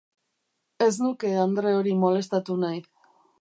Ez 0.85 0.95
nuke 1.01 1.33
andre 1.41 1.75
hori 1.81 1.93
molestatu 2.05 2.57
nahi. 2.65 2.83